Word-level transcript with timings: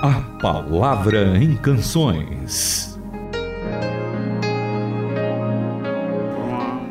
A 0.00 0.20
Palavra 0.40 1.36
em 1.38 1.56
Canções. 1.56 2.96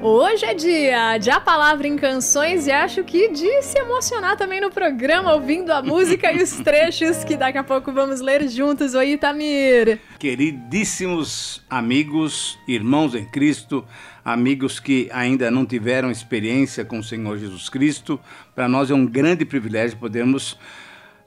Hoje 0.01 0.43
é 0.43 0.53
dia 0.53 1.17
de 1.17 1.29
A 1.29 1.39
Palavra 1.39 1.87
em 1.87 1.95
Canções 1.95 2.67
e 2.67 2.71
acho 2.71 3.05
que 3.05 3.29
de 3.29 3.61
se 3.61 3.79
emocionar 3.79 4.35
também 4.35 4.59
no 4.59 4.69
programa, 4.69 5.33
ouvindo 5.33 5.71
a 5.71 5.81
música 5.81 6.33
e 6.33 6.43
os 6.43 6.51
trechos 6.59 7.23
que 7.23 7.37
daqui 7.37 7.57
a 7.57 7.63
pouco 7.63 7.93
vamos 7.93 8.19
ler 8.19 8.45
juntos. 8.49 8.93
Oi, 8.93 9.13
Itamir. 9.13 10.01
Queridíssimos 10.19 11.63
amigos, 11.69 12.59
irmãos 12.67 13.15
em 13.15 13.23
Cristo, 13.23 13.85
amigos 14.25 14.81
que 14.81 15.09
ainda 15.13 15.49
não 15.49 15.65
tiveram 15.65 16.11
experiência 16.11 16.83
com 16.83 16.99
o 16.99 17.03
Senhor 17.03 17.37
Jesus 17.37 17.69
Cristo, 17.69 18.19
para 18.53 18.67
nós 18.67 18.91
é 18.91 18.93
um 18.93 19.05
grande 19.05 19.45
privilégio 19.45 19.97
podermos 19.97 20.57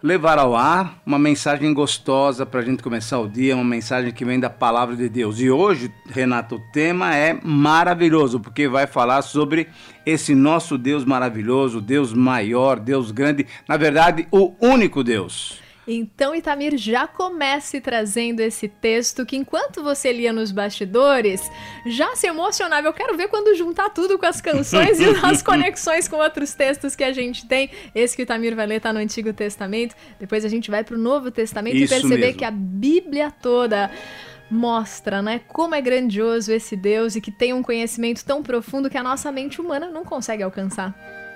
levar 0.02 0.38
ao 0.38 0.56
ar 0.56 0.98
uma 1.04 1.18
mensagem 1.18 1.72
gostosa 1.74 2.46
para 2.46 2.60
a 2.60 2.64
gente 2.64 2.82
começar 2.82 3.18
o 3.18 3.28
dia, 3.28 3.54
uma 3.54 3.64
mensagem 3.64 4.12
que 4.12 4.24
vem 4.24 4.40
da 4.40 4.48
palavra 4.48 4.96
de 4.96 5.08
Deus. 5.08 5.40
E 5.40 5.50
hoje, 5.50 5.92
Renato, 6.08 6.56
o 6.56 6.72
tema 6.72 7.14
é 7.14 7.38
maravilhoso, 7.42 8.40
porque 8.40 8.68
vai 8.68 8.86
falar 8.86 9.22
sobre 9.22 9.68
esse 10.06 10.34
nosso 10.34 10.78
Deus 10.78 11.04
maravilhoso, 11.04 11.80
Deus 11.80 12.12
maior, 12.12 12.78
Deus 12.78 13.10
grande, 13.10 13.46
na 13.68 13.76
verdade, 13.76 14.26
o 14.30 14.54
único 14.60 15.04
Deus. 15.04 15.60
Então, 15.92 16.32
Itamir, 16.36 16.76
já 16.76 17.08
comece 17.08 17.80
trazendo 17.80 18.38
esse 18.38 18.68
texto 18.68 19.26
que, 19.26 19.36
enquanto 19.36 19.82
você 19.82 20.12
lia 20.12 20.32
nos 20.32 20.52
bastidores, 20.52 21.42
já 21.84 22.14
se 22.14 22.28
emocionava. 22.28 22.86
Eu 22.86 22.92
quero 22.92 23.16
ver 23.16 23.26
quando 23.26 23.56
juntar 23.56 23.90
tudo 23.90 24.16
com 24.16 24.24
as 24.24 24.40
canções 24.40 25.00
e 25.00 25.04
as 25.26 25.42
conexões 25.42 26.06
com 26.06 26.16
outros 26.18 26.54
textos 26.54 26.94
que 26.94 27.02
a 27.02 27.12
gente 27.12 27.44
tem. 27.44 27.70
Esse 27.92 28.14
que 28.14 28.22
o 28.22 28.24
Itamir 28.24 28.54
vai 28.54 28.66
ler 28.66 28.76
está 28.76 28.92
no 28.92 29.00
Antigo 29.00 29.32
Testamento. 29.32 29.96
Depois 30.20 30.44
a 30.44 30.48
gente 30.48 30.70
vai 30.70 30.84
para 30.84 30.94
o 30.94 30.98
Novo 30.98 31.28
Testamento 31.32 31.76
Isso 31.76 31.92
e 31.92 32.00
perceber 32.00 32.26
mesmo. 32.26 32.38
que 32.38 32.44
a 32.44 32.52
Bíblia 32.52 33.32
toda 33.32 33.90
mostra, 34.48 35.20
né, 35.20 35.40
como 35.48 35.74
é 35.74 35.80
grandioso 35.80 36.52
esse 36.52 36.76
Deus 36.76 37.14
e 37.16 37.20
que 37.20 37.30
tem 37.30 37.52
um 37.52 37.62
conhecimento 37.62 38.24
tão 38.24 38.42
profundo 38.42 38.90
que 38.90 38.98
a 38.98 39.02
nossa 39.02 39.30
mente 39.30 39.60
humana 39.60 39.88
não 39.88 40.04
consegue 40.04 40.42
alcançar. 40.42 40.94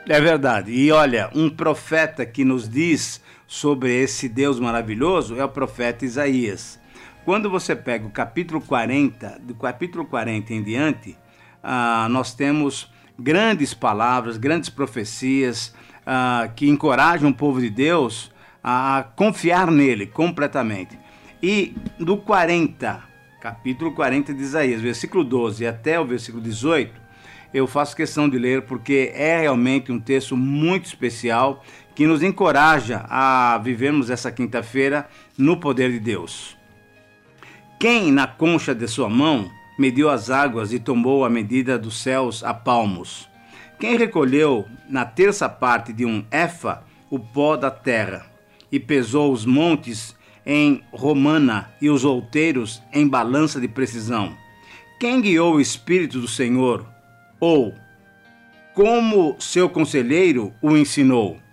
É 0.08 0.20
verdade. 0.20 0.70
E 0.72 0.92
olha, 0.92 1.30
um 1.34 1.48
profeta 1.48 2.26
que 2.26 2.44
nos 2.44 2.68
diz 2.68 3.20
sobre 3.46 3.92
esse 3.92 4.28
Deus 4.28 4.58
maravilhoso 4.58 5.36
é 5.36 5.44
o 5.44 5.48
profeta 5.48 6.04
Isaías. 6.04 6.80
Quando 7.24 7.48
você 7.48 7.74
pega 7.74 8.06
o 8.06 8.10
capítulo 8.10 8.60
40, 8.60 9.40
do 9.42 9.54
capítulo 9.54 10.04
40 10.04 10.52
em 10.52 10.62
diante, 10.62 11.16
ah, 11.62 12.06
nós 12.10 12.34
temos 12.34 12.92
grandes 13.18 13.72
palavras, 13.72 14.36
grandes 14.36 14.68
profecias 14.68 15.74
ah, 16.06 16.50
que 16.54 16.68
encorajam 16.68 17.30
o 17.30 17.34
povo 17.34 17.60
de 17.60 17.70
Deus 17.70 18.30
a 18.62 19.06
confiar 19.16 19.70
nele 19.70 20.06
completamente. 20.06 20.98
E 21.42 21.74
do 21.98 22.16
40, 22.16 23.02
capítulo 23.40 23.92
40 23.92 24.32
de 24.32 24.42
Isaías, 24.42 24.80
versículo 24.80 25.22
12 25.22 25.66
até 25.66 26.00
o 26.00 26.04
versículo 26.06 26.42
18, 26.42 27.04
eu 27.52 27.66
faço 27.66 27.94
questão 27.94 28.28
de 28.28 28.36
ler 28.36 28.62
porque 28.62 29.12
é 29.14 29.40
realmente 29.40 29.92
um 29.92 30.00
texto 30.00 30.36
muito 30.36 30.86
especial 30.86 31.62
que 31.94 32.06
nos 32.06 32.22
encoraja 32.22 33.04
a 33.08 33.58
vivermos 33.58 34.10
essa 34.10 34.32
quinta-feira 34.32 35.08
no 35.38 35.58
poder 35.58 35.92
de 35.92 36.00
Deus. 36.00 36.56
Quem 37.78 38.10
na 38.10 38.26
concha 38.26 38.74
de 38.74 38.88
sua 38.88 39.08
mão 39.08 39.50
mediu 39.78 40.10
as 40.10 40.30
águas 40.30 40.72
e 40.72 40.78
tomou 40.78 41.24
a 41.24 41.30
medida 41.30 41.78
dos 41.78 42.00
céus 42.00 42.42
a 42.42 42.52
palmos? 42.52 43.28
Quem 43.78 43.96
recolheu 43.96 44.66
na 44.88 45.04
terça 45.04 45.48
parte 45.48 45.92
de 45.92 46.04
um 46.04 46.24
efa 46.30 46.82
o 47.10 47.18
pó 47.18 47.56
da 47.56 47.70
terra 47.70 48.26
e 48.72 48.80
pesou 48.80 49.32
os 49.32 49.44
montes 49.44 50.16
em 50.46 50.82
romana 50.92 51.70
e 51.80 51.90
os 51.90 52.04
outeiros 52.04 52.82
em 52.92 53.06
balança 53.06 53.60
de 53.60 53.68
precisão? 53.68 54.34
Quem 54.98 55.20
guiou 55.20 55.56
o 55.56 55.60
Espírito 55.60 56.20
do 56.20 56.28
Senhor? 56.28 56.86
Ou 57.38 57.74
como 58.72 59.36
seu 59.38 59.68
conselheiro 59.68 60.52
o 60.62 60.76
ensinou? 60.76 61.43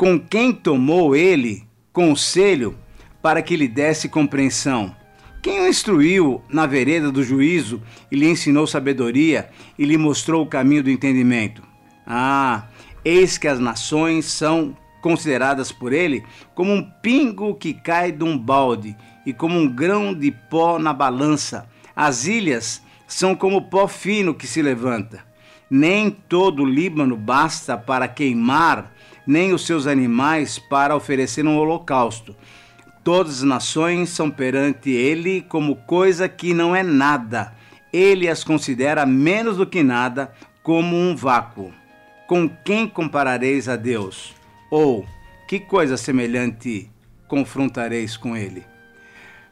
Com 0.00 0.18
quem 0.18 0.50
tomou 0.50 1.14
ele 1.14 1.68
conselho 1.92 2.74
para 3.20 3.42
que 3.42 3.54
lhe 3.54 3.68
desse 3.68 4.08
compreensão? 4.08 4.96
Quem 5.42 5.60
o 5.60 5.68
instruiu 5.68 6.40
na 6.48 6.64
vereda 6.64 7.12
do 7.12 7.22
juízo 7.22 7.82
e 8.10 8.16
lhe 8.16 8.26
ensinou 8.26 8.66
sabedoria 8.66 9.50
e 9.78 9.84
lhe 9.84 9.98
mostrou 9.98 10.42
o 10.42 10.46
caminho 10.46 10.84
do 10.84 10.90
entendimento? 10.90 11.62
Ah, 12.06 12.68
eis 13.04 13.36
que 13.36 13.46
as 13.46 13.60
nações 13.60 14.24
são 14.24 14.74
consideradas 15.02 15.70
por 15.70 15.92
ele 15.92 16.24
como 16.54 16.72
um 16.72 16.82
pingo 17.02 17.54
que 17.54 17.74
cai 17.74 18.10
de 18.10 18.24
um 18.24 18.38
balde 18.38 18.96
e 19.26 19.34
como 19.34 19.58
um 19.58 19.68
grão 19.68 20.14
de 20.14 20.30
pó 20.30 20.78
na 20.78 20.94
balança. 20.94 21.68
As 21.94 22.24
ilhas 22.24 22.82
são 23.06 23.34
como 23.34 23.68
pó 23.68 23.86
fino 23.86 24.32
que 24.32 24.46
se 24.46 24.62
levanta. 24.62 25.22
Nem 25.70 26.10
todo 26.10 26.62
o 26.62 26.66
Líbano 26.66 27.18
basta 27.18 27.76
para 27.76 28.08
queimar, 28.08 28.94
nem 29.30 29.52
os 29.52 29.64
seus 29.64 29.86
animais 29.86 30.58
para 30.58 30.96
oferecer 30.96 31.46
um 31.46 31.56
holocausto. 31.56 32.34
Todas 33.04 33.38
as 33.38 33.42
nações 33.44 34.10
são 34.10 34.28
perante 34.28 34.90
ele 34.90 35.40
como 35.42 35.76
coisa 35.76 36.28
que 36.28 36.52
não 36.52 36.74
é 36.74 36.82
nada. 36.82 37.54
Ele 37.92 38.28
as 38.28 38.42
considera 38.42 39.06
menos 39.06 39.56
do 39.56 39.66
que 39.66 39.84
nada, 39.84 40.32
como 40.64 40.96
um 40.96 41.14
vácuo. 41.14 41.72
Com 42.26 42.48
quem 42.48 42.88
comparareis 42.88 43.68
a 43.68 43.76
Deus? 43.76 44.34
Ou 44.68 45.06
que 45.46 45.60
coisa 45.60 45.96
semelhante 45.96 46.90
confrontareis 47.28 48.16
com 48.16 48.36
ele? 48.36 48.66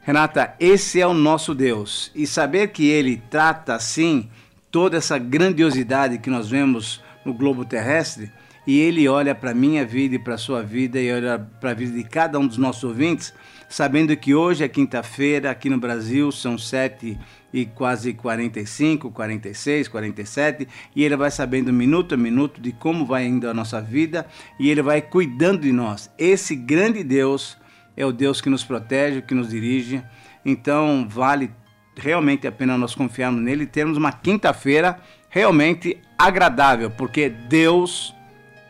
Renata, 0.01 0.55
esse 0.59 0.99
é 0.99 1.07
o 1.07 1.13
nosso 1.13 1.55
Deus. 1.55 2.11
E 2.13 2.27
saber 2.27 2.71
que 2.73 2.87
ele 2.87 3.21
trata 3.29 3.75
assim 3.75 4.29
toda 4.69 4.97
essa 4.97 5.17
grandiosidade 5.17 6.17
que 6.17 6.29
nós 6.29 6.49
vemos 6.49 7.01
no 7.23 7.33
globo 7.33 7.63
terrestre, 7.65 8.31
e 8.65 8.79
ele 8.79 9.07
olha 9.07 9.33
para 9.33 9.51
a 9.51 9.53
minha 9.53 9.85
vida 9.85 10.15
e 10.15 10.19
para 10.19 10.35
a 10.35 10.37
sua 10.37 10.61
vida 10.61 10.99
e 10.99 11.11
olha 11.11 11.39
para 11.39 11.71
a 11.71 11.73
vida 11.73 11.97
de 11.97 12.03
cada 12.03 12.37
um 12.37 12.45
dos 12.45 12.57
nossos 12.57 12.83
ouvintes, 12.83 13.33
sabendo 13.67 14.15
que 14.15 14.33
hoje 14.33 14.63
é 14.63 14.67
quinta-feira, 14.67 15.51
aqui 15.51 15.69
no 15.69 15.77
Brasil 15.77 16.31
são 16.31 16.57
sete 16.57 17.17
e 17.51 17.65
quase 17.65 18.13
45, 18.13 19.11
46, 19.11 19.87
47, 19.87 20.67
e 20.95 21.03
ele 21.03 21.15
vai 21.15 21.31
sabendo 21.31 21.73
minuto 21.73 22.13
a 22.13 22.17
minuto 22.17 22.61
de 22.61 22.71
como 22.71 23.05
vai 23.05 23.25
indo 23.25 23.49
a 23.49 23.53
nossa 23.53 23.81
vida 23.81 24.25
e 24.59 24.69
ele 24.69 24.81
vai 24.81 25.01
cuidando 25.01 25.61
de 25.61 25.71
nós. 25.71 26.11
Esse 26.17 26.55
grande 26.55 27.03
Deus 27.03 27.57
é 27.97 28.05
o 28.05 28.11
Deus 28.11 28.39
que 28.39 28.49
nos 28.49 28.63
protege, 28.63 29.21
que 29.21 29.33
nos 29.33 29.49
dirige. 29.49 30.03
Então 30.45 31.07
vale 31.09 31.51
realmente 31.95 32.47
a 32.47 32.51
pena 32.51 32.77
nós 32.77 32.95
confiarmos 32.95 33.41
nele 33.41 33.63
e 33.63 33.67
termos 33.67 33.97
uma 33.97 34.11
quinta-feira 34.11 34.99
realmente 35.29 35.97
agradável, 36.17 36.89
porque 36.89 37.29
Deus 37.29 38.15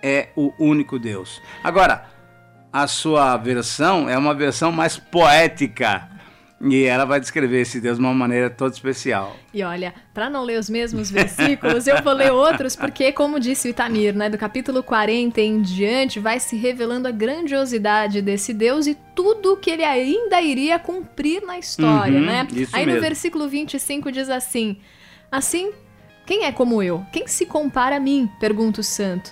é 0.03 0.29
o 0.35 0.53
único 0.59 0.97
Deus. 0.99 1.41
Agora, 1.63 2.05
a 2.71 2.87
sua 2.87 3.35
versão 3.37 4.07
é 4.09 4.17
uma 4.17 4.33
versão 4.33 4.71
mais 4.71 4.97
poética. 4.97 6.07
E 6.61 6.83
ela 6.83 7.05
vai 7.05 7.21
descrever 7.21 7.61
esse 7.61 7.79
Deus 7.79 7.97
de 7.97 8.03
uma 8.03 8.13
maneira 8.13 8.49
toda 8.49 8.73
especial. 8.73 9.33
E 9.53 9.63
olha, 9.63 9.93
para 10.13 10.29
não 10.29 10.43
ler 10.43 10.59
os 10.59 10.69
mesmos 10.69 11.09
versículos, 11.09 11.87
eu 11.87 12.03
vou 12.03 12.11
ler 12.11 12.33
outros, 12.33 12.75
porque, 12.75 13.13
como 13.13 13.39
disse 13.39 13.69
o 13.69 13.71
Itamir, 13.71 14.13
né, 14.13 14.29
do 14.29 14.37
capítulo 14.37 14.83
40 14.83 15.39
em 15.39 15.61
diante, 15.61 16.19
vai 16.19 16.37
se 16.37 16.57
revelando 16.57 17.07
a 17.07 17.11
grandiosidade 17.11 18.21
desse 18.21 18.53
Deus 18.53 18.87
e 18.87 18.97
tudo 19.15 19.55
que 19.55 19.71
ele 19.71 19.85
ainda 19.85 20.41
iria 20.41 20.77
cumprir 20.77 21.41
na 21.43 21.57
história, 21.57 22.19
Uhum, 22.19 22.25
né? 22.25 22.45
Aí 22.73 22.85
no 22.85 22.91
mesmo. 22.91 23.01
versículo 23.01 23.47
25 23.47 24.11
diz 24.11 24.29
assim: 24.29 24.81
Assim, 25.31 25.71
quem 26.25 26.43
é 26.43 26.51
como 26.51 26.83
eu? 26.83 27.05
Quem 27.13 27.25
se 27.25 27.45
compara 27.45 27.95
a 27.95 27.99
mim? 28.01 28.29
pergunta 28.37 28.81
o 28.81 28.83
santo. 28.83 29.31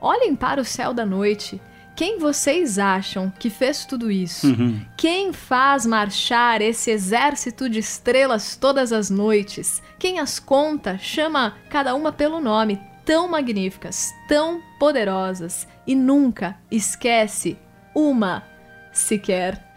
Olhem 0.00 0.34
para 0.34 0.60
o 0.60 0.64
céu 0.64 0.94
da 0.94 1.04
noite. 1.04 1.60
Quem 1.94 2.18
vocês 2.18 2.78
acham 2.78 3.30
que 3.38 3.50
fez 3.50 3.84
tudo 3.84 4.10
isso? 4.10 4.46
Uhum. 4.46 4.80
Quem 4.96 5.32
faz 5.32 5.84
marchar 5.84 6.62
esse 6.62 6.90
exército 6.90 7.68
de 7.68 7.78
estrelas 7.78 8.56
todas 8.56 8.92
as 8.92 9.10
noites? 9.10 9.82
Quem 9.98 10.18
as 10.18 10.38
conta 10.38 10.96
chama 10.96 11.56
cada 11.68 11.94
uma 11.94 12.10
pelo 12.10 12.40
nome, 12.40 12.80
tão 13.04 13.28
magníficas, 13.28 14.10
tão 14.26 14.62
poderosas, 14.78 15.68
e 15.86 15.94
nunca 15.94 16.56
esquece 16.70 17.58
uma 17.94 18.44
sequer. 18.92 19.69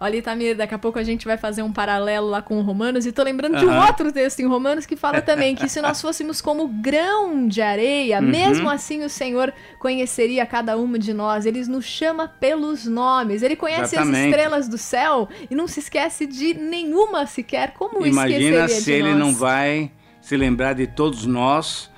Olha, 0.00 0.16
Itamir, 0.16 0.56
daqui 0.56 0.74
a 0.74 0.78
pouco 0.78 0.98
a 0.98 1.02
gente 1.02 1.24
vai 1.26 1.36
fazer 1.36 1.62
um 1.62 1.72
paralelo 1.72 2.28
lá 2.28 2.42
com 2.42 2.60
Romanos, 2.60 3.06
e 3.06 3.12
tô 3.12 3.22
lembrando 3.22 3.58
de 3.58 3.64
um 3.66 3.78
outro 3.86 4.12
texto 4.12 4.40
em 4.40 4.46
Romanos 4.46 4.86
que 4.86 4.96
fala 4.96 5.20
também 5.22 5.54
que 5.54 5.68
se 5.68 5.80
nós 5.80 6.00
fôssemos 6.00 6.40
como 6.40 6.66
grão 6.68 7.46
de 7.48 7.62
areia, 7.62 8.18
Uhum. 8.20 8.26
mesmo 8.28 8.68
assim 8.70 9.04
o 9.04 9.08
Senhor 9.10 9.52
conheceria 9.78 10.44
cada 10.46 10.76
uma 10.76 10.98
de 10.98 11.12
nós. 11.14 11.46
Ele 11.46 11.64
nos 11.66 11.84
chama 11.84 12.28
pelos 12.28 12.86
nomes, 12.86 13.42
ele 13.42 13.56
conhece 13.56 13.96
as 13.96 14.02
Exatamente. 14.08 14.28
estrelas 14.30 14.68
do 14.68 14.78
céu 14.78 15.28
e 15.50 15.54
não 15.54 15.66
se 15.68 15.80
esquece 15.80 16.26
de 16.26 16.54
nenhuma 16.54 17.26
sequer. 17.26 17.72
Como 17.74 18.04
Imagina 18.06 18.68
se 18.68 18.90
ele 18.92 19.10
nós? 19.10 19.18
não 19.18 19.34
vai 19.34 19.90
se 20.20 20.36
lembrar 20.36 20.74
de 20.74 20.86
todos 20.86 21.26
nós, 21.26 21.90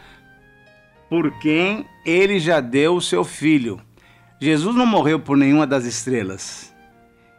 por 1.09 1.31
quem 1.39 1.87
ele 2.05 2.39
já 2.39 2.61
deu 2.61 2.95
o 2.97 3.01
seu 3.01 3.25
filho. 3.25 3.81
Jesus 4.41 4.75
não 4.77 4.85
morreu 4.87 5.19
por 5.21 5.37
nenhuma 5.37 5.67
das 5.67 5.85
estrelas. 5.85 6.75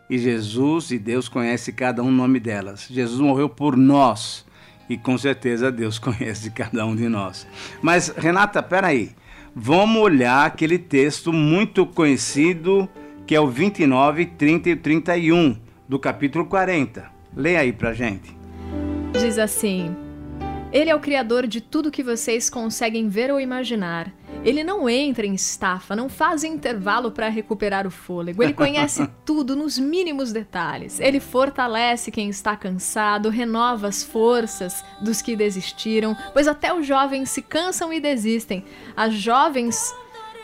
E 0.10 0.18
Jesus 0.18 0.92
e 0.92 1.00
Deus 1.00 1.28
conhece 1.28 1.72
cada 1.72 2.02
um 2.02 2.12
nome 2.12 2.40
delas. 2.40 2.88
Jesus 2.90 3.20
morreu 3.20 3.50
por 3.50 3.76
nós 3.76 4.46
e 4.90 4.98
com 4.98 5.18
certeza 5.18 5.72
Deus 5.72 6.00
conhece 6.00 6.52
cada 6.52 6.86
um 6.86 6.96
de 6.96 7.08
nós. 7.08 7.48
Mas 7.82 8.10
Renata, 8.10 8.64
peraí, 8.64 9.12
vamos 9.56 10.02
olhar 10.02 10.46
aquele 10.46 10.78
texto 10.78 11.34
muito 11.34 11.86
conhecido 11.86 12.90
que 13.26 13.36
é 13.36 13.42
o 13.42 13.48
29, 13.48 14.26
30 14.26 14.70
e 14.70 14.76
31 14.78 15.58
do 15.88 16.00
capítulo 16.00 16.46
40. 16.46 17.12
Leia 17.36 17.60
aí 17.60 17.74
pra 17.74 17.94
gente. 17.94 18.36
Diz 19.12 19.38
assim: 19.38 19.94
Ele 20.72 20.90
é 20.90 20.96
o 20.96 21.00
criador 21.00 21.46
de 21.46 21.60
tudo 21.60 21.92
que 21.92 22.02
vocês 22.02 22.50
conseguem 22.50 23.10
ver 23.10 23.30
ou 23.30 23.40
imaginar. 23.40 24.12
Ele 24.48 24.64
não 24.64 24.88
entra 24.88 25.26
em 25.26 25.34
estafa, 25.34 25.94
não 25.94 26.08
faz 26.08 26.42
intervalo 26.42 27.12
para 27.12 27.28
recuperar 27.28 27.86
o 27.86 27.92
fôlego. 27.92 28.42
Ele 28.42 28.54
conhece 28.54 29.06
tudo 29.26 29.58
nos 29.58 29.78
mínimos 29.78 30.32
detalhes. 30.32 31.02
Ele 31.02 31.20
fortalece 31.20 32.12
quem 32.12 32.30
está 32.30 32.56
cansado, 32.56 33.28
renova 33.28 33.90
as 33.90 34.06
forças 34.06 34.86
dos 35.02 35.22
que 35.22 35.36
desistiram, 35.36 36.16
pois 36.32 36.48
até 36.48 36.74
os 36.74 36.88
jovens 36.88 37.30
se 37.30 37.42
cansam 37.42 37.92
e 37.92 38.00
desistem. 38.00 38.64
As 38.96 39.16
jovens, 39.16 39.94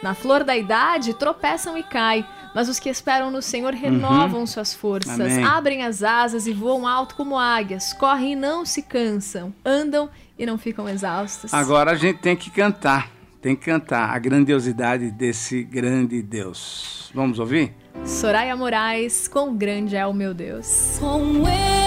na 0.02 0.14
flor 0.14 0.44
da 0.44 0.58
idade, 0.58 1.14
tropeçam 1.14 1.78
e 1.78 1.84
caem. 1.84 2.26
Mas 2.54 2.68
os 2.68 2.80
que 2.80 2.90
esperam 2.90 3.32
no 3.32 3.42
Senhor 3.42 3.74
renovam 3.74 4.42
uhum. 4.42 4.46
suas 4.46 4.74
forças, 4.74 5.18
Amém. 5.18 5.46
abrem 5.46 5.82
as 5.82 6.04
asas 6.04 6.46
e 6.46 6.52
voam 6.52 6.86
alto 6.86 7.16
como 7.16 7.40
águias, 7.40 7.94
correm 7.94 8.34
e 8.34 8.36
não 8.36 8.66
se 8.66 8.82
cansam, 8.82 9.56
andam 9.64 10.10
e 10.38 10.46
não 10.46 10.58
ficam 10.58 10.90
exaustos. 10.90 11.54
Agora 11.54 11.92
a 11.92 11.96
gente 11.96 12.20
tem 12.20 12.36
que 12.36 12.52
cantar 12.52 13.13
tem 13.44 13.56
que 13.58 13.66
cantar 13.66 14.10
a 14.10 14.18
grandiosidade 14.18 15.12
desse 15.12 15.62
grande 15.64 16.22
Deus. 16.22 17.12
Vamos 17.14 17.40
ouvir? 17.40 17.74
Soraya 18.06 18.56
Moraes, 18.56 19.28
quão 19.28 19.54
grande 19.54 19.98
é 19.98 20.08
o 20.08 20.14
meu 20.14 20.34
Deus. 20.34 20.98
Com 20.98 21.42
o 21.42 21.44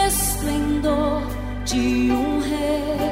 esplendor 0.06 1.22
de 1.64 2.10
um 2.10 2.40
rei, 2.40 3.06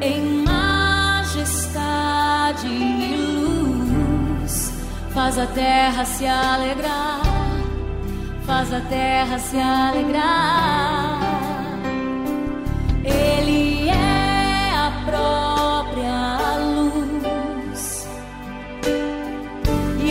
em 0.00 0.44
majestade 0.44 2.68
e 2.68 3.16
luz, 3.16 4.72
faz 5.12 5.36
a 5.38 5.46
terra 5.48 6.04
se 6.04 6.24
alegrar, 6.24 7.20
faz 8.46 8.72
a 8.72 8.80
terra 8.82 9.40
se 9.40 9.56
alegrar. 9.56 11.18
Ele 13.04 13.47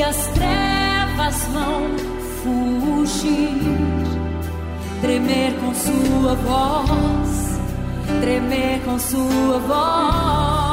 as 0.07 0.27
trevas 0.27 1.47
vão 1.51 1.97
fugir, 2.41 3.59
tremer 5.01 5.53
com 5.59 5.73
sua 5.75 6.33
voz, 6.35 7.59
tremer 8.21 8.81
com 8.85 8.97
sua 8.97 9.59
voz. 9.59 10.66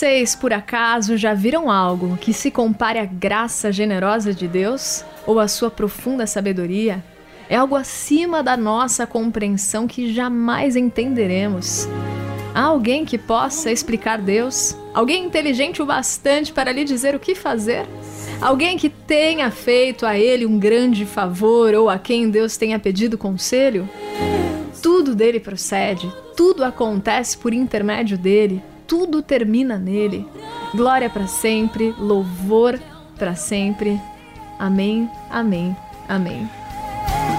Vocês, 0.00 0.34
por 0.34 0.50
acaso, 0.50 1.14
já 1.18 1.34
viram 1.34 1.70
algo 1.70 2.16
que 2.16 2.32
se 2.32 2.50
compare 2.50 2.98
à 2.98 3.04
graça 3.04 3.70
generosa 3.70 4.32
de 4.32 4.48
Deus 4.48 5.04
ou 5.26 5.38
à 5.38 5.46
sua 5.46 5.70
profunda 5.70 6.26
sabedoria? 6.26 7.04
É 7.50 7.56
algo 7.56 7.76
acima 7.76 8.42
da 8.42 8.56
nossa 8.56 9.06
compreensão 9.06 9.86
que 9.86 10.10
jamais 10.10 10.74
entenderemos. 10.74 11.86
Há 12.54 12.62
alguém 12.62 13.04
que 13.04 13.18
possa 13.18 13.70
explicar 13.70 14.16
Deus? 14.22 14.74
Alguém 14.94 15.26
inteligente 15.26 15.82
o 15.82 15.84
bastante 15.84 16.50
para 16.50 16.72
lhe 16.72 16.82
dizer 16.82 17.14
o 17.14 17.20
que 17.20 17.34
fazer? 17.34 17.86
Alguém 18.40 18.78
que 18.78 18.88
tenha 18.88 19.50
feito 19.50 20.06
a 20.06 20.18
ele 20.18 20.46
um 20.46 20.58
grande 20.58 21.04
favor 21.04 21.74
ou 21.74 21.90
a 21.90 21.98
quem 21.98 22.30
Deus 22.30 22.56
tenha 22.56 22.78
pedido 22.78 23.18
conselho? 23.18 23.86
Tudo 24.82 25.14
dele 25.14 25.38
procede, 25.38 26.10
tudo 26.34 26.64
acontece 26.64 27.36
por 27.36 27.52
intermédio 27.52 28.16
dele 28.16 28.62
tudo 28.90 29.22
termina 29.22 29.78
nele. 29.78 30.26
Glória 30.74 31.08
para 31.08 31.28
sempre, 31.28 31.94
louvor 31.96 32.76
para 33.16 33.36
sempre. 33.36 34.00
Amém, 34.58 35.08
amém, 35.30 35.76
amém. 36.08 36.50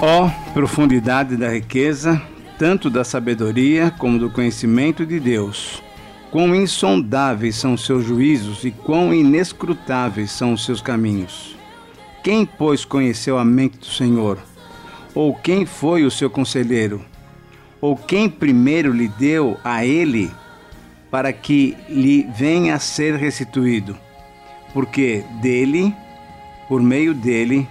Ó 0.00 0.26
oh, 0.26 0.52
profundidade 0.54 1.36
da 1.36 1.50
riqueza, 1.50 2.20
tanto 2.58 2.88
da 2.88 3.04
sabedoria 3.04 3.90
como 3.98 4.18
do 4.18 4.30
conhecimento 4.30 5.04
de 5.04 5.20
Deus. 5.20 5.82
Quão 6.30 6.54
insondáveis 6.54 7.56
são 7.56 7.74
os 7.74 7.84
seus 7.84 8.02
juízos 8.02 8.64
e 8.64 8.70
quão 8.70 9.12
inescrutáveis 9.12 10.32
são 10.32 10.54
os 10.54 10.64
seus 10.64 10.80
caminhos. 10.80 11.54
Quem, 12.24 12.46
pois, 12.46 12.82
conheceu 12.86 13.36
a 13.36 13.44
mente 13.44 13.76
do 13.76 13.86
Senhor? 13.86 14.38
Ou 15.14 15.34
quem 15.34 15.66
foi 15.66 16.04
o 16.04 16.10
seu 16.10 16.30
conselheiro? 16.30 17.04
Ou 17.78 17.94
quem 17.94 18.30
primeiro 18.30 18.90
lhe 18.90 19.08
deu 19.08 19.58
a 19.62 19.84
ele 19.84 20.30
para 21.12 21.30
que 21.30 21.76
lhe 21.90 22.22
venha 22.22 22.76
a 22.76 22.78
ser 22.78 23.16
restituído? 23.16 23.98
Porque 24.72 25.22
dele, 25.42 25.94
por 26.66 26.80
meio 26.80 27.12
dele 27.12 27.68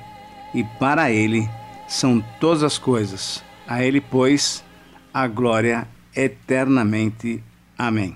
e 0.53 0.63
para 0.63 1.10
ele 1.10 1.50
são 1.88 2.24
todas 2.39 2.62
as 2.62 2.77
coisas. 2.77 3.43
A 3.67 3.83
ele, 3.83 4.00
pois, 4.00 4.63
a 5.12 5.25
glória 5.25 5.88
eternamente. 6.15 7.43
Amém. 7.75 8.15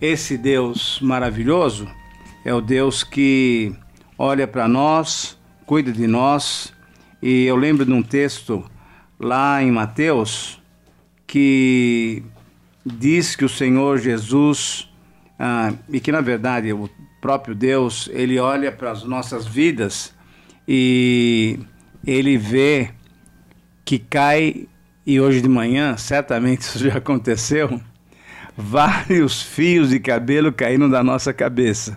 Esse 0.00 0.36
Deus 0.36 0.98
maravilhoso 1.00 1.88
é 2.44 2.52
o 2.52 2.60
Deus 2.60 3.04
que 3.04 3.72
olha 4.18 4.48
para 4.48 4.66
nós, 4.66 5.38
cuida 5.66 5.92
de 5.92 6.08
nós. 6.08 6.72
E 7.22 7.44
eu 7.44 7.54
lembro 7.54 7.86
de 7.86 7.92
um 7.92 8.02
texto 8.02 8.68
lá 9.20 9.62
em 9.62 9.70
Mateus 9.70 10.60
que 11.28 12.24
diz 12.88 13.36
que 13.36 13.44
o 13.44 13.48
Senhor 13.48 13.98
Jesus, 13.98 14.90
ah, 15.38 15.72
e 15.88 16.00
que 16.00 16.10
na 16.10 16.20
verdade 16.20 16.72
o 16.72 16.88
próprio 17.20 17.54
Deus, 17.54 18.08
ele 18.12 18.38
olha 18.38 18.72
para 18.72 18.90
as 18.90 19.04
nossas 19.04 19.46
vidas 19.46 20.14
e 20.66 21.58
ele 22.06 22.36
vê 22.36 22.90
que 23.84 23.98
cai, 23.98 24.66
e 25.06 25.20
hoje 25.20 25.40
de 25.40 25.48
manhã, 25.48 25.96
certamente 25.96 26.62
isso 26.62 26.78
já 26.88 26.98
aconteceu, 26.98 27.80
vários 28.56 29.42
fios 29.42 29.90
de 29.90 30.00
cabelo 30.00 30.52
caíram 30.52 30.88
da 30.88 31.02
nossa 31.02 31.32
cabeça 31.32 31.96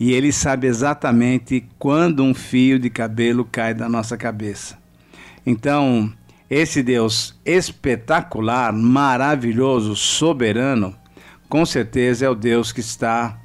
e 0.00 0.12
ele 0.12 0.30
sabe 0.30 0.66
exatamente 0.66 1.66
quando 1.78 2.22
um 2.22 2.32
fio 2.32 2.78
de 2.78 2.88
cabelo 2.88 3.44
cai 3.44 3.74
da 3.74 3.88
nossa 3.88 4.16
cabeça. 4.16 4.78
Então, 5.44 6.12
esse 6.50 6.82
Deus 6.82 7.38
espetacular, 7.44 8.72
maravilhoso, 8.72 9.94
soberano, 9.94 10.94
com 11.48 11.64
certeza 11.66 12.26
é 12.26 12.28
o 12.28 12.34
Deus 12.34 12.72
que 12.72 12.80
está 12.80 13.38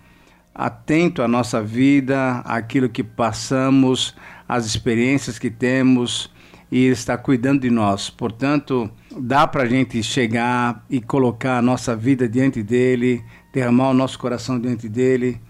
atento 0.54 1.22
à 1.22 1.28
nossa 1.28 1.62
vida, 1.62 2.40
àquilo 2.46 2.90
que 2.90 3.04
passamos, 3.04 4.16
às 4.48 4.66
experiências 4.66 5.40
que 5.40 5.50
temos 5.50 6.32
e 6.72 6.86
está 6.88 7.18
cuidando 7.18 7.62
de 7.62 7.70
nós. 7.70 8.10
Portanto, 8.10 8.90
dá 9.18 9.48
para 9.48 9.64
a 9.64 9.68
gente 9.68 10.02
chegar 10.04 10.86
e 10.90 11.02
colocar 11.02 11.58
a 11.58 11.62
nossa 11.62 11.96
vida 11.96 12.28
diante 12.28 12.62
dele, 12.64 13.24
derramar 13.54 13.90
o 13.90 13.94
nosso 13.94 14.18
coração 14.18 14.60
diante 14.60 14.88
dele 14.88 15.42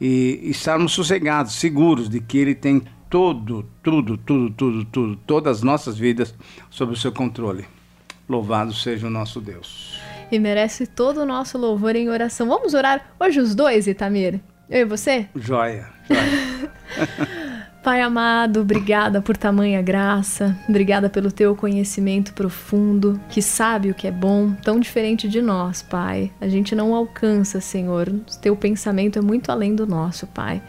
e 0.00 0.40
estarmos 0.44 0.92
sossegados, 0.92 1.54
seguros 1.54 2.08
de 2.08 2.20
que 2.20 2.38
Ele 2.38 2.54
tem 2.54 2.82
todo, 3.10 3.66
tudo, 3.82 4.16
tudo, 4.16 4.54
tudo, 4.54 4.84
tudo, 4.84 5.16
todas 5.26 5.58
as 5.58 5.62
nossas 5.64 5.98
vidas 5.98 6.32
sob 6.70 6.92
o 6.92 6.96
seu 6.96 7.10
controle. 7.10 7.66
Louvado 8.28 8.72
seja 8.72 9.08
o 9.08 9.10
nosso 9.10 9.40
Deus. 9.40 10.00
E 10.30 10.38
merece 10.38 10.86
todo 10.86 11.22
o 11.22 11.26
nosso 11.26 11.58
louvor 11.58 11.96
em 11.96 12.08
oração. 12.08 12.46
Vamos 12.46 12.72
orar 12.72 13.04
hoje 13.18 13.40
os 13.40 13.52
dois, 13.52 13.88
Itamir? 13.88 14.40
Eu 14.70 14.82
e 14.82 14.84
você? 14.84 15.26
Joia, 15.34 15.88
joia. 16.08 16.70
Pai 17.82 18.02
amado, 18.02 18.60
obrigada 18.60 19.22
por 19.22 19.38
tamanha 19.38 19.80
graça, 19.80 20.54
obrigada 20.68 21.08
pelo 21.08 21.32
teu 21.32 21.56
conhecimento 21.56 22.34
profundo, 22.34 23.18
que 23.30 23.40
sabe 23.40 23.90
o 23.90 23.94
que 23.94 24.06
é 24.06 24.10
bom, 24.10 24.52
tão 24.52 24.78
diferente 24.78 25.26
de 25.26 25.40
nós, 25.40 25.80
Pai. 25.80 26.30
A 26.42 26.46
gente 26.46 26.74
não 26.74 26.94
alcança, 26.94 27.58
Senhor. 27.58 28.08
O 28.08 28.38
teu 28.38 28.54
pensamento 28.54 29.18
é 29.18 29.22
muito 29.22 29.50
além 29.50 29.74
do 29.74 29.86
nosso, 29.86 30.26
Pai. 30.26 30.62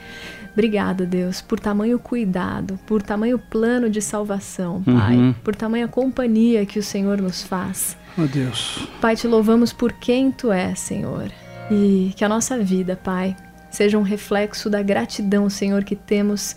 Obrigada, 0.53 1.05
Deus, 1.05 1.41
por 1.41 1.59
tamanho 1.59 1.97
cuidado, 1.97 2.77
por 2.85 3.01
tamanho 3.01 3.39
plano 3.39 3.89
de 3.89 4.01
salvação, 4.01 4.83
Pai, 4.83 5.15
Uhum. 5.15 5.33
por 5.43 5.55
tamanha 5.55 5.87
companhia 5.87 6.65
que 6.65 6.77
o 6.79 6.83
Senhor 6.83 7.21
nos 7.21 7.41
faz. 7.43 7.97
Oh 8.17 8.27
Deus. 8.27 8.87
Pai, 8.99 9.15
te 9.15 9.27
louvamos 9.27 9.71
por 9.71 9.93
quem 9.93 10.29
tu 10.31 10.51
és, 10.51 10.77
Senhor. 10.79 11.31
E 11.71 12.11
que 12.17 12.25
a 12.25 12.29
nossa 12.29 12.57
vida, 12.57 12.99
Pai, 13.01 13.35
seja 13.69 13.97
um 13.97 14.01
reflexo 14.01 14.69
da 14.69 14.81
gratidão, 14.83 15.49
Senhor, 15.49 15.85
que 15.85 15.95
temos 15.95 16.55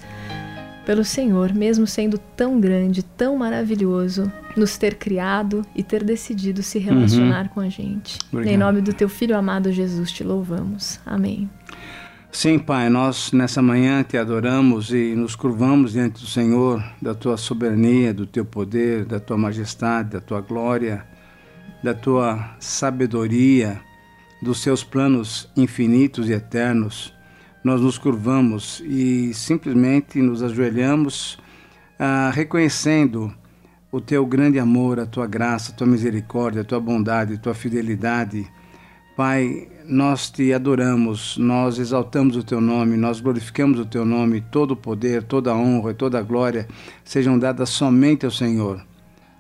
pelo 0.84 1.04
Senhor, 1.04 1.54
mesmo 1.54 1.86
sendo 1.86 2.18
tão 2.18 2.60
grande, 2.60 3.02
tão 3.02 3.36
maravilhoso, 3.36 4.30
nos 4.56 4.76
ter 4.76 4.96
criado 4.96 5.64
e 5.74 5.82
ter 5.82 6.04
decidido 6.04 6.62
se 6.62 6.78
relacionar 6.78 7.48
com 7.48 7.60
a 7.60 7.68
gente. 7.68 8.18
Obrigado. 8.30 8.52
Em 8.52 8.56
nome 8.58 8.80
do 8.82 8.92
teu 8.92 9.08
filho 9.08 9.36
amado 9.36 9.72
Jesus, 9.72 10.12
te 10.12 10.22
louvamos. 10.22 11.00
Amém. 11.06 11.48
Sim, 12.36 12.58
Pai, 12.58 12.90
nós 12.90 13.30
nessa 13.30 13.62
manhã 13.62 14.02
te 14.02 14.18
adoramos 14.18 14.90
e 14.92 15.14
nos 15.14 15.36
curvamos 15.36 15.92
diante 15.92 16.20
do 16.20 16.26
Senhor, 16.26 16.82
da 17.00 17.14
tua 17.14 17.36
soberania, 17.36 18.12
do 18.12 18.26
teu 18.26 18.44
poder, 18.44 19.04
da 19.04 19.20
tua 19.20 19.38
majestade, 19.38 20.10
da 20.10 20.20
tua 20.20 20.40
glória, 20.40 21.06
da 21.80 21.94
tua 21.94 22.56
sabedoria, 22.58 23.80
dos 24.42 24.60
seus 24.60 24.82
planos 24.82 25.48
infinitos 25.56 26.28
e 26.28 26.32
eternos. 26.32 27.14
Nós 27.62 27.80
nos 27.80 27.98
curvamos 27.98 28.82
e 28.84 29.32
simplesmente 29.32 30.20
nos 30.20 30.42
ajoelhamos, 30.42 31.38
ah, 31.96 32.32
reconhecendo 32.34 33.32
o 33.92 34.00
teu 34.00 34.26
grande 34.26 34.58
amor, 34.58 34.98
a 34.98 35.06
tua 35.06 35.28
graça, 35.28 35.70
a 35.70 35.74
tua 35.76 35.86
misericórdia, 35.86 36.62
a 36.62 36.64
tua 36.64 36.80
bondade, 36.80 37.34
a 37.34 37.38
tua 37.38 37.54
fidelidade. 37.54 38.44
Pai, 39.16 39.68
nós 39.86 40.28
te 40.28 40.52
adoramos, 40.52 41.38
nós 41.38 41.78
exaltamos 41.78 42.34
o 42.36 42.42
teu 42.42 42.60
nome, 42.60 42.96
nós 42.96 43.20
glorificamos 43.20 43.78
o 43.78 43.86
teu 43.86 44.04
nome, 44.04 44.40
todo 44.40 44.72
o 44.72 44.76
poder, 44.76 45.22
toda 45.22 45.52
a 45.52 45.56
honra 45.56 45.92
e 45.92 45.94
toda 45.94 46.18
a 46.18 46.22
glória 46.22 46.66
sejam 47.04 47.38
dadas 47.38 47.68
somente 47.68 48.24
ao 48.24 48.32
Senhor. 48.32 48.84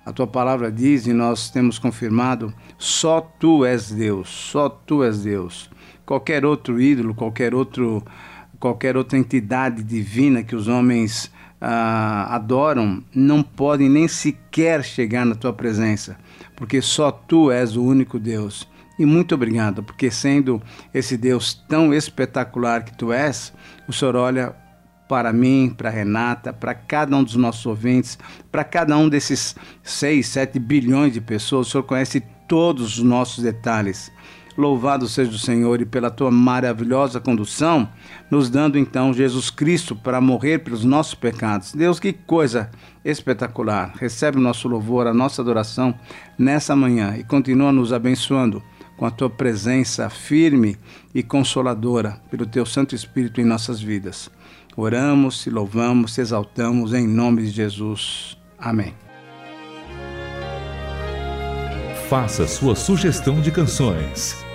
A 0.06 0.12
tua 0.12 0.28
palavra 0.28 0.70
diz, 0.70 1.08
e 1.08 1.12
nós 1.12 1.50
temos 1.50 1.76
confirmado, 1.76 2.54
só 2.78 3.20
tu 3.20 3.64
és 3.64 3.90
Deus, 3.90 4.28
só 4.28 4.68
tu 4.68 5.02
és 5.02 5.24
Deus. 5.24 5.68
Qualquer 6.06 6.44
outro 6.44 6.80
ídolo, 6.80 7.12
qualquer 7.12 7.52
outro 7.52 8.00
qualquer 8.60 8.96
outra 8.96 9.18
entidade 9.18 9.82
divina 9.82 10.42
que 10.42 10.54
os 10.54 10.68
homens 10.68 11.30
ah, 11.66 12.34
adoram, 12.34 13.02
não 13.14 13.42
podem 13.42 13.88
nem 13.88 14.06
sequer 14.06 14.84
chegar 14.84 15.24
na 15.24 15.34
tua 15.34 15.50
presença, 15.50 16.14
porque 16.54 16.82
só 16.82 17.10
tu 17.10 17.50
és 17.50 17.74
o 17.74 17.82
único 17.82 18.18
Deus. 18.18 18.68
E 18.98 19.06
muito 19.06 19.34
obrigado, 19.34 19.82
porque 19.82 20.10
sendo 20.10 20.62
esse 20.92 21.16
Deus 21.16 21.54
tão 21.66 21.94
espetacular 21.94 22.84
que 22.84 22.94
tu 22.94 23.10
és, 23.10 23.50
o 23.88 23.94
Senhor 23.94 24.14
olha 24.14 24.54
para 25.08 25.32
mim, 25.32 25.74
para 25.74 25.88
Renata, 25.88 26.52
para 26.52 26.74
cada 26.74 27.16
um 27.16 27.24
dos 27.24 27.36
nossos 27.36 27.64
ouvintes, 27.64 28.18
para 28.52 28.62
cada 28.62 28.94
um 28.98 29.08
desses 29.08 29.56
6, 29.82 30.26
7 30.26 30.58
bilhões 30.58 31.14
de 31.14 31.20
pessoas, 31.22 31.68
o 31.68 31.70
Senhor 31.70 31.84
conhece 31.84 32.22
todos 32.46 32.98
os 32.98 33.02
nossos 33.02 33.42
detalhes. 33.42 34.12
Louvado 34.56 35.08
seja 35.08 35.32
o 35.32 35.38
Senhor 35.38 35.80
e 35.80 35.84
pela 35.84 36.10
tua 36.10 36.30
maravilhosa 36.30 37.18
condução, 37.18 37.88
nos 38.30 38.48
dando 38.48 38.78
então 38.78 39.12
Jesus 39.12 39.50
Cristo 39.50 39.96
para 39.96 40.20
morrer 40.20 40.60
pelos 40.60 40.84
nossos 40.84 41.14
pecados. 41.14 41.72
Deus, 41.72 41.98
que 41.98 42.12
coisa 42.12 42.70
espetacular! 43.04 43.92
Recebe 43.98 44.38
o 44.38 44.40
nosso 44.40 44.68
louvor, 44.68 45.08
a 45.08 45.14
nossa 45.14 45.42
adoração 45.42 45.94
nessa 46.38 46.76
manhã 46.76 47.16
e 47.18 47.24
continua 47.24 47.72
nos 47.72 47.92
abençoando 47.92 48.62
com 48.96 49.04
a 49.04 49.10
tua 49.10 49.28
presença 49.28 50.08
firme 50.08 50.76
e 51.12 51.22
consoladora 51.22 52.20
pelo 52.30 52.46
teu 52.46 52.64
Santo 52.64 52.94
Espírito 52.94 53.40
em 53.40 53.44
nossas 53.44 53.80
vidas. 53.80 54.30
Oramos, 54.76 55.42
te 55.42 55.50
louvamos, 55.50 56.14
te 56.14 56.20
exaltamos 56.20 56.92
em 56.92 57.08
nome 57.08 57.42
de 57.42 57.50
Jesus. 57.50 58.36
Amém. 58.56 58.94
Faça 62.08 62.46
sua 62.46 62.76
sugestão 62.76 63.40
de 63.40 63.50
canções. 63.50 64.43